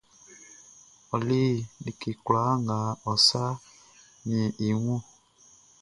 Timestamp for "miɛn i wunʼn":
4.25-5.03